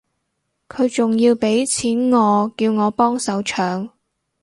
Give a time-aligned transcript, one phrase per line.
[0.67, 3.91] 佢仲要畀錢我叫我幫手搶